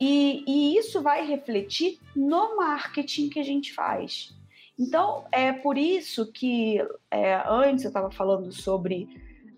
[0.00, 4.34] E, e isso vai refletir no marketing que a gente faz.
[4.76, 9.08] Então, é por isso que é, antes eu estava falando sobre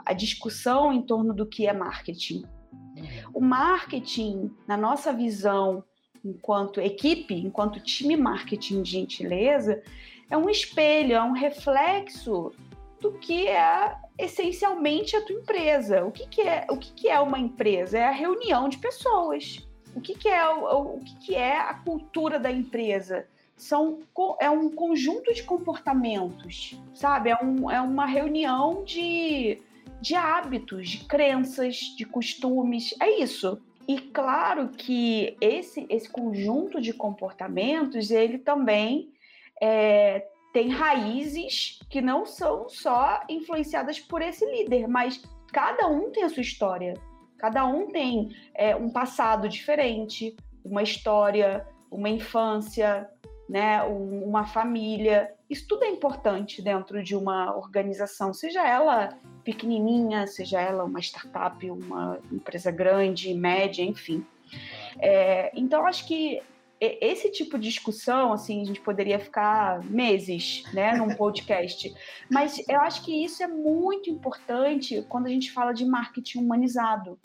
[0.04, 2.44] a discussão em torno do que é marketing.
[2.72, 3.30] Uhum.
[3.32, 5.82] O marketing, na nossa visão
[6.28, 9.82] enquanto equipe, enquanto time marketing de gentileza,
[10.30, 12.52] é um espelho, é um reflexo
[13.00, 16.04] do que é essencialmente a tua empresa.
[16.04, 17.98] O que, que é, o que, que é uma empresa?
[17.98, 19.66] É a reunião de pessoas.
[19.94, 23.26] O que, que é o, o que, que é a cultura da empresa?
[23.56, 24.00] São,
[24.38, 27.30] é um conjunto de comportamentos, sabe?
[27.30, 29.62] É, um, é uma reunião de,
[30.00, 32.94] de hábitos, de crenças, de costumes.
[33.00, 33.58] É isso.
[33.88, 39.12] E claro que esse, esse conjunto de comportamentos, ele também
[39.62, 45.22] é, tem raízes que não são só influenciadas por esse líder, mas
[45.52, 46.94] cada um tem a sua história.
[47.38, 53.08] Cada um tem é, um passado diferente, uma história, uma infância,
[53.48, 55.32] né, um, uma família.
[55.48, 59.10] Isso tudo é importante dentro de uma organização, seja ela
[59.46, 64.26] pequenininha, seja ela uma startup, uma empresa grande, média, enfim.
[64.98, 66.42] É, então, acho que
[66.80, 71.94] esse tipo de discussão, assim, a gente poderia ficar meses, né, num podcast.
[72.28, 77.18] Mas eu acho que isso é muito importante quando a gente fala de marketing humanizado.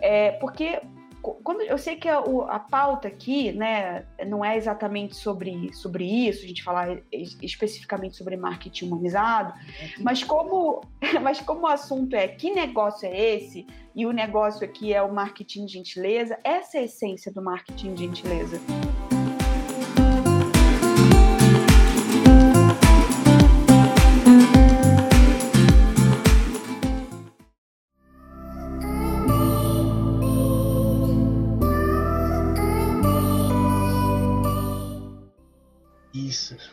[0.00, 0.82] É, porque
[1.22, 6.44] quando eu sei que a, a, pauta aqui, né, não é exatamente sobre, sobre isso,
[6.44, 6.98] a gente falar
[7.40, 10.02] especificamente sobre marketing humanizado, uhum.
[10.04, 10.80] mas como,
[11.22, 15.12] mas como o assunto é que negócio é esse, e o negócio aqui é o
[15.12, 18.60] marketing de gentileza, essa é a essência do marketing de gentileza.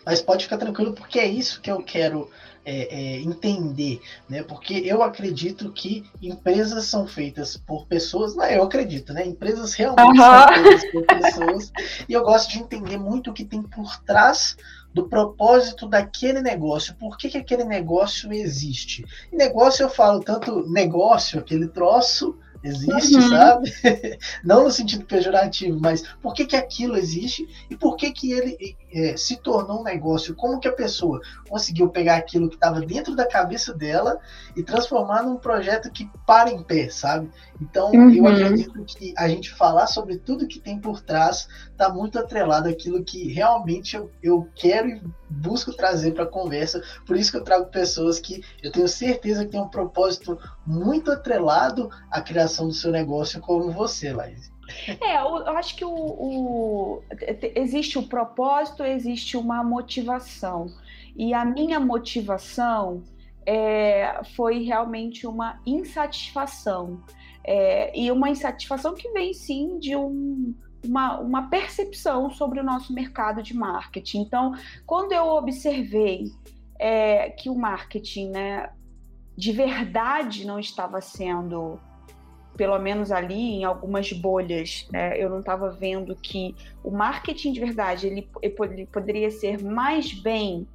[0.10, 2.28] Mas pode ficar tranquilo, porque é isso que eu quero
[2.66, 4.42] é, é, entender, né?
[4.42, 9.24] Porque eu acredito que empresas são feitas por pessoas, não, eu acredito, né?
[9.24, 10.26] Empresas realmente uhum.
[10.26, 11.72] são feitas por pessoas,
[12.10, 14.58] e eu gosto de entender muito o que tem por trás
[14.92, 19.06] do propósito daquele negócio, por que, que aquele negócio existe.
[19.32, 23.30] E negócio eu falo tanto negócio, aquele troço existe, uhum.
[23.30, 23.72] sabe?
[24.44, 28.78] Não no sentido pejorativo, mas por que, que aquilo existe e por que, que ele
[28.94, 30.36] é, se tornou um negócio?
[30.36, 34.20] Como que a pessoa conseguiu pegar aquilo que estava dentro da cabeça dela
[34.56, 37.30] e transformar num projeto que para em pé, sabe?
[37.62, 38.12] Então, uhum.
[38.12, 42.68] eu acredito que a gente falar sobre tudo que tem por trás está muito atrelado
[42.68, 46.82] àquilo que realmente eu, eu quero e busco trazer para a conversa.
[47.06, 51.12] Por isso que eu trago pessoas que eu tenho certeza que têm um propósito muito
[51.12, 54.52] atrelado à criação do seu negócio, como você, Laís.
[55.02, 57.02] É, eu acho que o, o,
[57.56, 60.68] existe o propósito, existe uma motivação.
[61.16, 63.04] E a minha motivação
[63.46, 67.04] é, foi realmente uma insatisfação.
[67.44, 70.54] É, e uma insatisfação que vem sim de um,
[70.86, 74.22] uma, uma percepção sobre o nosso mercado de marketing.
[74.22, 74.54] Então,
[74.86, 76.26] quando eu observei
[76.78, 78.70] é, que o marketing né,
[79.36, 81.80] de verdade não estava sendo
[82.60, 87.60] pelo menos ali em algumas bolhas, né, eu não estava vendo que o marketing de
[87.62, 90.68] verdade ele, ele, poderia ser mais bem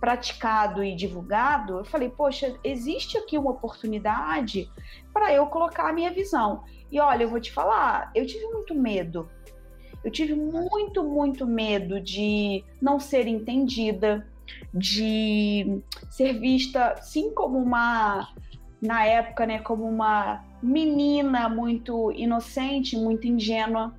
[0.00, 1.78] praticado e divulgado.
[1.78, 4.68] Eu falei, poxa, existe aqui uma oportunidade
[5.14, 6.64] para eu colocar a minha visão.
[6.90, 9.30] E olha, eu vou te falar, eu tive muito medo.
[10.02, 14.26] Eu tive muito, muito medo de não ser entendida,
[14.74, 15.80] de
[16.10, 18.28] ser vista, sim, como uma
[18.80, 23.94] na época, né, como uma menina muito inocente, muito ingênua,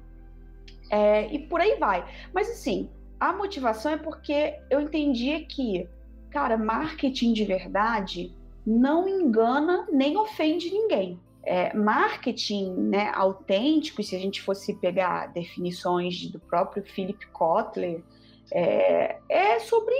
[0.89, 2.06] é, e por aí vai.
[2.34, 5.88] Mas assim, a motivação é porque eu entendia que,
[6.30, 8.34] cara, marketing de verdade
[8.65, 11.19] não engana nem ofende ninguém.
[11.45, 18.02] É, marketing né, autêntico, se a gente fosse pegar definições do próprio Philip Kotler,
[18.54, 19.95] é, é sobre,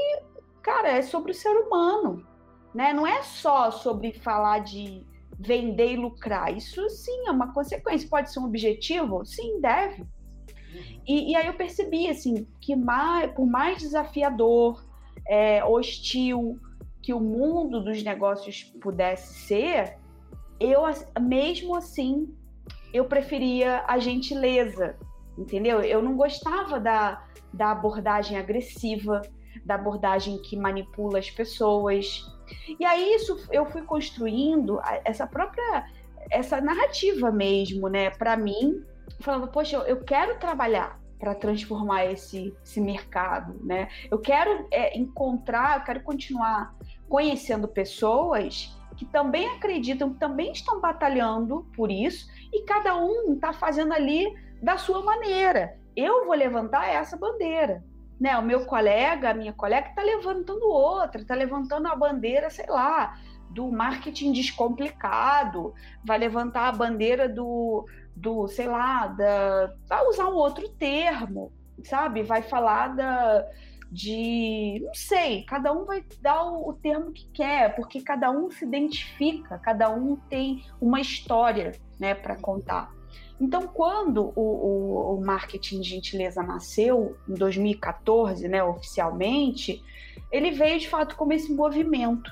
[0.62, 2.26] cara, é sobre o ser humano
[2.73, 2.91] né?
[2.93, 5.06] Não é só sobre falar de
[5.45, 6.56] vender e lucrar.
[6.56, 8.08] Isso sim é uma consequência.
[8.10, 9.25] Pode ser um objetivo?
[9.25, 10.01] Sim, deve.
[10.01, 11.01] Uhum.
[11.08, 14.84] E, e aí eu percebi assim que mais, por mais desafiador,
[15.27, 16.60] é, hostil
[17.01, 19.97] que o mundo dos negócios pudesse ser,
[20.60, 20.84] eu
[21.19, 22.34] mesmo assim
[22.93, 24.95] eu preferia a gentileza,
[25.38, 25.82] entendeu?
[25.82, 29.21] Eu não gostava da, da abordagem agressiva,
[29.65, 32.23] da abordagem que manipula as pessoas.
[32.80, 35.86] E aí isso eu fui construindo essa própria
[36.32, 38.84] essa narrativa mesmo, né, para mim,
[39.20, 43.88] falando, poxa, eu quero trabalhar para transformar esse, esse mercado, né?
[44.12, 46.76] Eu quero é, encontrar, eu quero continuar
[47.08, 53.54] conhecendo pessoas que também acreditam, que também estão batalhando por isso, e cada um está
[53.54, 54.26] fazendo ali
[54.62, 55.78] da sua maneira.
[55.96, 57.84] Eu vou levantar essa bandeira,
[58.23, 62.67] né, o meu colega, a minha colega está levantando outra, está levantando a bandeira, sei
[62.67, 65.73] lá, do marketing descomplicado,
[66.05, 71.51] vai levantar a bandeira do, do sei lá, da, vai usar um outro termo,
[71.83, 72.23] sabe?
[72.23, 73.45] Vai falar da,
[73.91, 78.49] de, não sei, cada um vai dar o, o termo que quer, porque cada um
[78.49, 82.89] se identifica, cada um tem uma história, né, para contar.
[83.39, 89.84] Então, quando o, o, o marketing de gentileza nasceu, em 2014, né, oficialmente,
[90.32, 92.32] ele veio de fato como esse movimento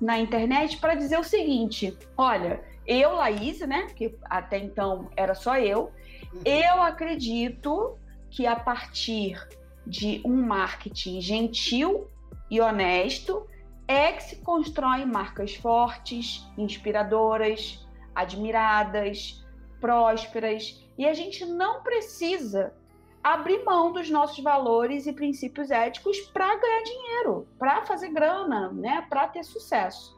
[0.00, 5.58] na internet para dizer o seguinte: olha, eu, Laís, né, que até então era só
[5.58, 5.92] eu,
[6.32, 6.42] uhum.
[6.44, 7.96] eu acredito
[8.30, 9.38] que a partir
[9.86, 12.08] de um marketing gentil
[12.50, 13.46] e honesto
[13.86, 19.42] é que se constroem marcas fortes, inspiradoras, admiradas,
[19.80, 22.72] prósperas e a gente não precisa
[23.22, 29.06] abrir mão dos nossos valores e princípios éticos para ganhar dinheiro, para fazer grana, né,
[29.08, 30.16] para ter sucesso.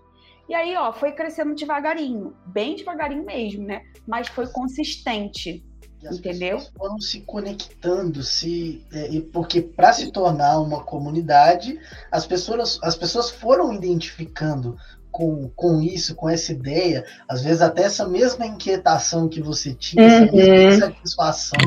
[0.48, 3.84] E aí, ó, foi crescendo devagarinho, bem devagarinho mesmo, né?
[4.04, 5.64] Mas foi consistente.
[6.02, 6.58] E as entendeu?
[6.76, 11.78] foram se conectando, se é, porque para se tornar uma comunidade,
[12.10, 14.76] as pessoas, as pessoas foram identificando
[15.10, 20.02] com, com isso, com essa ideia, às vezes até essa mesma inquietação que você tinha,
[20.02, 20.24] uhum.
[20.24, 21.58] essa mesma insatisfação,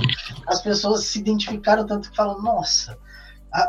[0.47, 2.97] as pessoas se identificaram tanto que falam, nossa,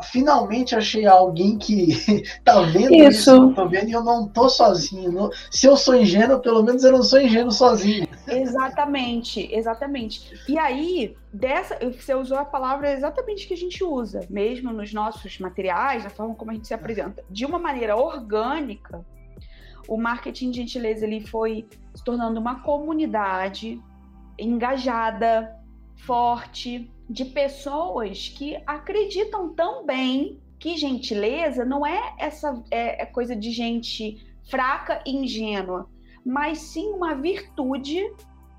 [0.03, 5.13] finalmente achei alguém que tá vendo isso, isso tô vendo, e eu não tô sozinho.
[5.13, 8.09] Não, se eu sou ingênuo, pelo menos eu não sou ingênuo sozinho.
[8.27, 10.43] Exatamente, exatamente.
[10.49, 15.39] E aí, dessa, você usou a palavra exatamente que a gente usa, mesmo nos nossos
[15.39, 17.23] materiais, na forma como a gente se apresenta.
[17.29, 19.05] De uma maneira orgânica,
[19.89, 23.81] o marketing de gentileza ele foi se tornando uma comunidade
[24.39, 25.57] engajada,
[25.97, 33.37] forte, de pessoas que acreditam tão bem que gentileza não é essa é, é coisa
[33.37, 35.89] de gente fraca e ingênua,
[36.25, 38.01] mas sim uma virtude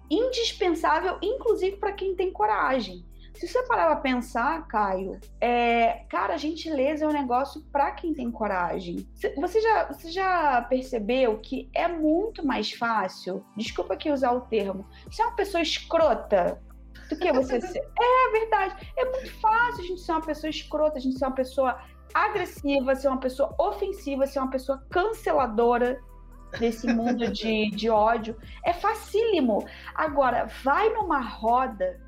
[0.09, 3.03] indispensável, inclusive para quem tem coragem.
[3.35, 8.31] Se você parar para pensar, Caio, é, cara, gentileza é um negócio para quem tem
[8.31, 9.07] coragem.
[9.35, 14.87] Você já, você já percebeu que é muito mais fácil, desculpa aqui usar o termo,
[15.11, 16.61] ser uma pessoa escrota
[17.09, 17.83] do que você ser.
[17.99, 18.91] É verdade.
[18.97, 21.79] É muito fácil a gente ser uma pessoa escrota, a gente ser uma pessoa
[22.13, 26.01] agressiva, ser uma pessoa ofensiva, ser uma pessoa canceladora
[26.59, 28.37] desse mundo de, de ódio.
[28.63, 29.65] É facílimo.
[29.93, 31.99] Agora, vai numa roda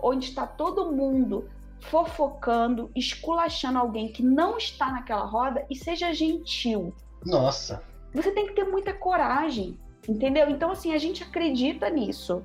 [0.00, 1.48] onde está todo mundo
[1.80, 6.94] fofocando, esculachando alguém que não está naquela roda e seja gentil.
[7.24, 7.82] Nossa.
[8.14, 9.78] Você tem que ter muita coragem,
[10.08, 10.48] entendeu?
[10.48, 12.42] Então, assim, a gente acredita nisso.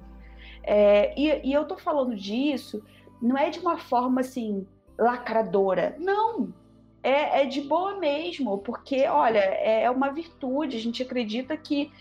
[0.63, 2.83] É, e, e eu tô falando disso,
[3.21, 5.95] não é de uma forma assim, lacradora.
[5.99, 6.53] Não!
[7.03, 10.77] É, é de boa mesmo, porque, olha, é, é uma virtude.
[10.77, 11.91] A gente acredita que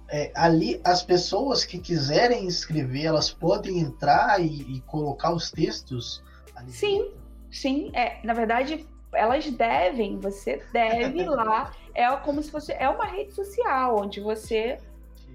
[0.09, 6.23] É, ali as pessoas que quiserem escrever, elas podem entrar e, e colocar os textos.
[6.67, 7.17] sim, dentro.
[7.51, 7.91] sim.
[7.93, 11.71] É, na verdade, elas devem, você deve ir lá.
[11.93, 14.77] É como se fosse é uma rede social onde você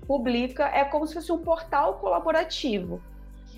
[0.07, 3.01] publica, é como se fosse um portal colaborativo.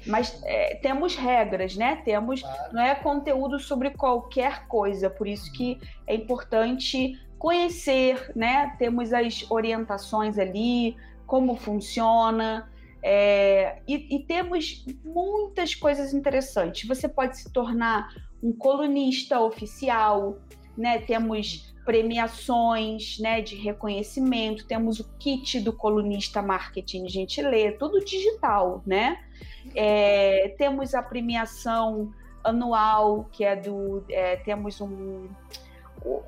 [0.07, 1.97] Mas é, temos regras, né?
[2.05, 2.43] Temos,
[2.73, 8.75] não é conteúdo sobre qualquer coisa, por isso que é importante conhecer, né?
[8.79, 10.95] Temos as orientações ali,
[11.27, 12.71] como funciona,
[13.07, 16.89] é, e, e, temos muitas coisas interessantes.
[16.89, 18.09] Você pode se tornar
[18.45, 20.37] um colunista oficial,
[20.77, 20.99] né?
[20.99, 29.23] Temos premiações, né, de reconhecimento, temos o kit do colunista marketing gentilê, tudo digital, né?
[29.75, 35.29] É, temos a premiação anual, que é do, é, temos um,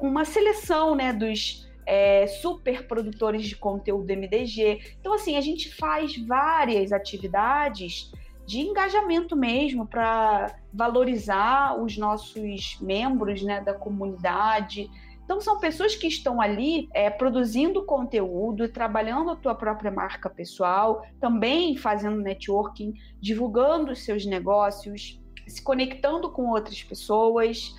[0.00, 4.96] uma seleção, né, dos é, super produtores de conteúdo MDG.
[5.00, 8.10] Então, assim, a gente faz várias atividades
[8.46, 14.88] de engajamento mesmo para valorizar os nossos membros né, da comunidade.
[15.24, 21.04] Então, são pessoas que estão ali é, produzindo conteúdo, trabalhando a tua própria marca pessoal,
[21.20, 27.74] também fazendo networking, divulgando os seus negócios, se conectando com outras pessoas,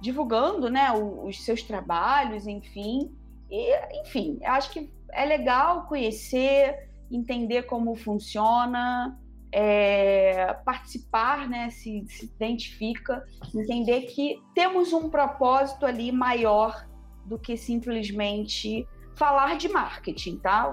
[0.00, 3.12] divulgando né, os seus trabalhos, enfim.
[3.48, 9.16] E, enfim, acho que é legal conhecer, entender como funciona,
[9.52, 13.24] é, participar, né, se, se identifica,
[13.54, 16.86] entender que temos um propósito ali maior
[17.24, 20.72] do que simplesmente falar de marketing, tá?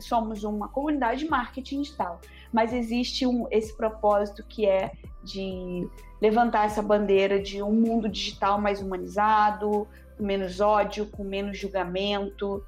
[0.00, 2.20] Somos uma comunidade de marketing e tal,
[2.52, 4.92] mas existe um, esse propósito que é
[5.24, 5.88] de
[6.20, 12.64] levantar essa bandeira de um mundo digital mais humanizado, com menos ódio, com menos julgamento.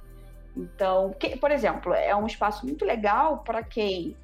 [0.57, 4.17] Então, que, por exemplo, é um espaço muito legal para quem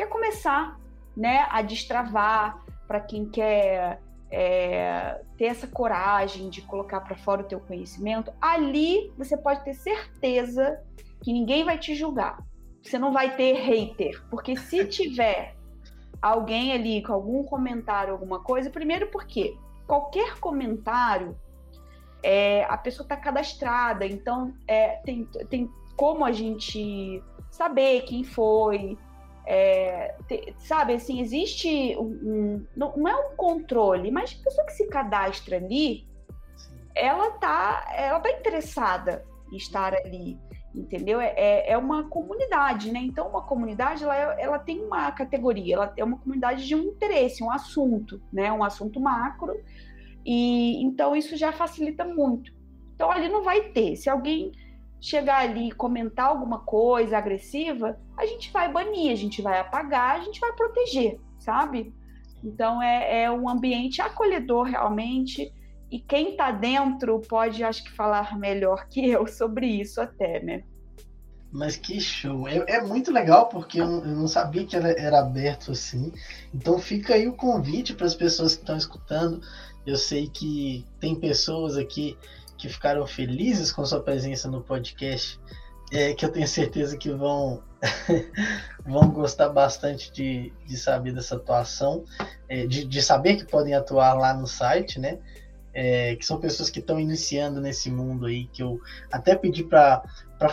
[0.00, 0.80] quer começar
[1.14, 7.44] né, a destravar, para quem quer é, ter essa coragem de colocar para fora o
[7.44, 10.82] teu conhecimento, ali você pode ter certeza
[11.22, 12.42] que ninguém vai te julgar.
[12.82, 15.54] Você não vai ter hater, porque se tiver
[16.22, 19.54] alguém ali com algum comentário, alguma coisa, primeiro porque
[19.86, 21.38] qualquer comentário
[22.22, 28.96] é, a pessoa está cadastrada, então é, tem, tem como a gente saber quem foi,
[29.52, 34.72] é, te, sabe, assim, existe um, um, não, é um controle, mas a pessoa que
[34.74, 36.06] se cadastra ali,
[36.94, 40.38] ela tá, ela tá interessada em estar ali,
[40.72, 41.20] entendeu?
[41.20, 43.00] É, é, é uma comunidade, né?
[43.00, 47.42] Então, uma comunidade, ela, ela tem uma categoria, ela é uma comunidade de um interesse,
[47.42, 48.52] um assunto, né?
[48.52, 49.60] Um assunto macro,
[50.24, 52.52] e então isso já facilita muito.
[52.94, 53.96] Então, ali não vai ter.
[53.96, 54.52] Se alguém
[55.00, 60.16] chegar ali e comentar alguma coisa agressiva, a gente vai banir, a gente vai apagar,
[60.16, 61.94] a gente vai proteger, sabe?
[62.44, 65.52] Então é, é um ambiente acolhedor realmente.
[65.90, 70.62] E quem está dentro pode, acho que, falar melhor que eu sobre isso até, né?
[71.50, 72.46] Mas que show!
[72.46, 76.12] É, é muito legal porque eu, eu, não sabia que era, era aberto assim.
[76.54, 79.40] Então fica aí o convite para as pessoas que estão escutando.
[79.84, 82.16] Eu sei que tem pessoas aqui
[82.56, 85.40] que ficaram felizes com sua presença no podcast,
[85.90, 87.62] é, que eu tenho certeza que vão
[88.84, 92.04] vão gostar bastante de, de saber dessa atuação,
[92.48, 95.18] é, de, de saber que podem atuar lá no site, né?
[95.72, 100.02] É, que são pessoas que estão iniciando nesse mundo aí, que eu até pedi para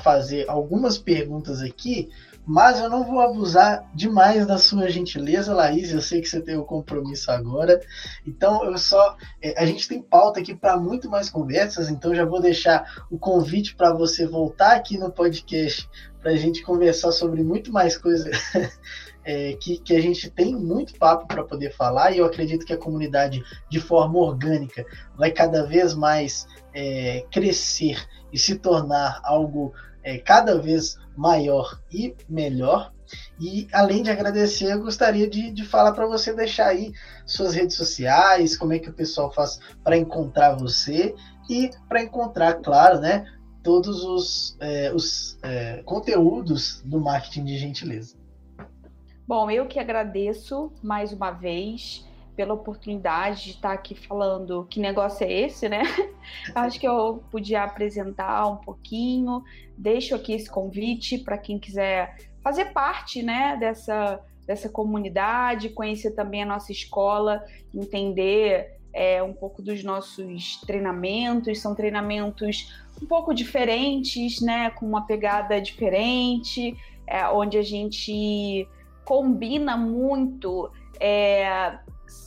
[0.03, 2.09] fazer algumas perguntas aqui,
[2.47, 5.91] mas eu não vou abusar demais da sua gentileza, Laís.
[5.91, 7.77] Eu sei que você tem o um compromisso agora.
[8.25, 9.17] Então, eu só.
[9.41, 13.19] É, a gente tem pauta aqui para muito mais conversas, então já vou deixar o
[13.19, 15.89] convite para você voltar aqui no podcast
[16.21, 18.31] para a gente conversar sobre muito mais coisa.
[19.29, 22.71] É, que, que, a gente tem muito papo para poder falar e eu acredito que
[22.71, 24.85] a comunidade, de forma orgânica,
[25.17, 32.15] vai cada vez mais é, crescer e se tornar algo é, cada vez maior e
[32.29, 32.93] melhor.
[33.39, 36.91] E além de agradecer, eu gostaria de, de falar para você deixar aí
[37.25, 41.15] suas redes sociais, como é que o pessoal faz para encontrar você
[41.49, 43.25] e para encontrar, claro, né,
[43.63, 48.15] todos os, é, os é, conteúdos do marketing de gentileza.
[49.27, 52.06] Bom, eu que agradeço mais uma vez
[52.37, 55.81] pela oportunidade de estar aqui falando que negócio é esse, né?
[56.53, 59.43] Acho que eu podia apresentar um pouquinho.
[59.75, 66.41] Deixo aqui esse convite para quem quiser fazer parte, né, dessa dessa comunidade, conhecer também
[66.41, 67.43] a nossa escola,
[67.75, 71.59] entender é, um pouco dos nossos treinamentos.
[71.59, 78.65] São treinamentos um pouco diferentes, né, com uma pegada diferente, é, onde a gente
[79.03, 81.77] combina muito é,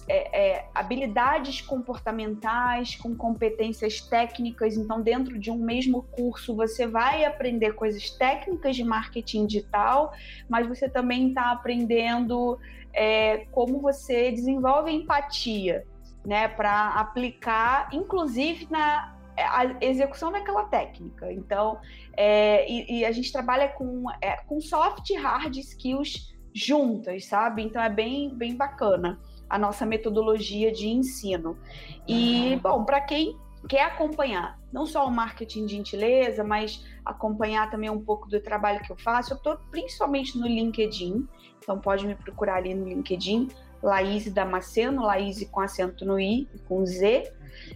[0.09, 4.77] é, é, habilidades comportamentais com competências técnicas.
[4.77, 10.13] Então, dentro de um mesmo curso, você vai aprender coisas técnicas de marketing digital,
[10.49, 12.59] mas você também está aprendendo
[12.93, 15.87] é, como você desenvolve empatia,
[16.27, 21.33] né, para aplicar, inclusive na a execução daquela técnica.
[21.33, 21.79] Então,
[22.15, 27.63] é, e, e, a gente trabalha com, é, com soft e hard skills juntas, sabe?
[27.63, 29.19] Então é bem, bem bacana
[29.51, 31.59] a nossa metodologia de ensino.
[32.07, 33.37] E, bom, para quem
[33.69, 38.81] quer acompanhar não só o marketing de gentileza, mas acompanhar também um pouco do trabalho
[38.81, 41.29] que eu faço, eu estou principalmente no LinkedIn,
[41.59, 43.49] então pode me procurar ali no LinkedIn,
[43.83, 47.33] Laís Damasceno, Laís com acento no I e com Z.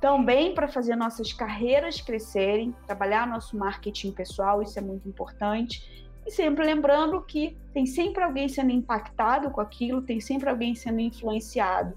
[0.00, 6.10] também para fazer nossas carreiras crescerem, trabalhar nosso marketing pessoal, isso é muito importante.
[6.26, 10.98] E sempre lembrando que tem sempre alguém sendo impactado com aquilo, tem sempre alguém sendo
[10.98, 11.96] influenciado.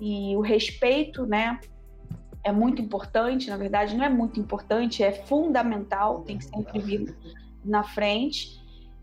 [0.00, 1.58] E o respeito, né,
[2.44, 7.16] é muito importante, na verdade, não é muito importante, é fundamental, tem que sempre vir
[7.64, 8.62] na frente.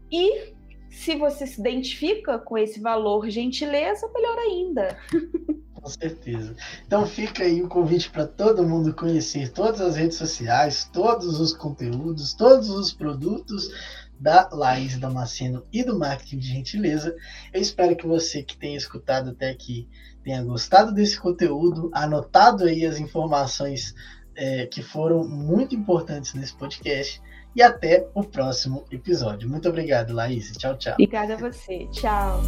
[0.09, 0.53] E
[0.91, 4.97] se você se identifica com esse valor gentileza, melhor ainda.
[5.73, 6.55] Com certeza.
[6.85, 11.53] Então fica aí o convite para todo mundo conhecer todas as redes sociais, todos os
[11.53, 13.71] conteúdos, todos os produtos
[14.19, 17.15] da Laís Damasceno e do Marketing de Gentileza.
[17.51, 19.89] Eu espero que você que tenha escutado até aqui
[20.23, 23.95] tenha gostado desse conteúdo, anotado aí as informações
[24.35, 27.19] é, que foram muito importantes nesse podcast.
[27.55, 29.49] E até o próximo episódio.
[29.49, 30.51] Muito obrigado, Laís.
[30.57, 30.93] Tchau, tchau.
[30.93, 31.87] Obrigada a você.
[31.91, 32.41] Tchau.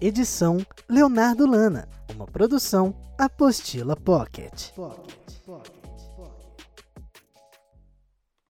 [0.00, 0.58] Edição
[0.88, 1.88] Leonardo Lana.
[2.14, 4.72] Uma produção Apostila Pocket.
[4.76, 5.27] Pocket.